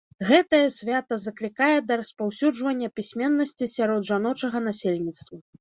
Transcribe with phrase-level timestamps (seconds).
[0.27, 5.43] Гэтае свята заклікае да распаўсюджвання пісьменнасці сярод жаночага насельніцтва.